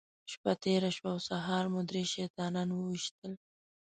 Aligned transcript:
شپه 0.31 0.51
تېره 0.63 0.89
شوه 0.95 1.09
او 1.13 1.19
سهار 1.29 1.65
مو 1.71 1.81
درې 1.89 2.03
شیطانان 2.13 2.69
وويشتل. 2.71 3.33